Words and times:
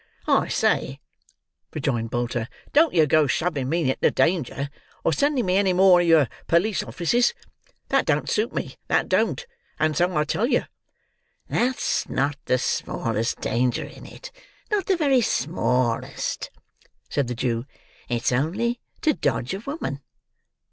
"I 0.25 0.47
say," 0.47 0.99
rejoined 1.75 2.09
Bolter, 2.09 2.49
"don't 2.73 2.95
yer 2.95 3.05
go 3.05 3.27
shoving 3.27 3.69
me 3.69 3.91
into 3.91 4.09
danger, 4.09 4.71
or 5.03 5.13
sending 5.13 5.45
me 5.45 5.57
any 5.57 5.73
more 5.73 5.99
o' 5.99 6.03
yer 6.03 6.27
police 6.47 6.81
offices. 6.81 7.35
That 7.89 8.07
don't 8.07 8.27
suit 8.27 8.51
me, 8.51 8.77
that 8.87 9.07
don't; 9.07 9.45
and 9.77 9.95
so 9.95 10.17
I 10.17 10.23
tell 10.23 10.47
yer." 10.47 10.67
"That's 11.49 12.09
not 12.09 12.35
the 12.45 12.57
smallest 12.57 13.41
danger 13.41 13.85
in 13.85 14.07
it—not 14.07 14.87
the 14.87 14.97
very 14.97 15.21
smallest," 15.21 16.49
said 17.07 17.27
the 17.27 17.35
Jew; 17.35 17.67
"it's 18.09 18.31
only 18.31 18.79
to 19.01 19.13
dodge 19.13 19.53
a 19.53 19.59
woman." 19.59 20.01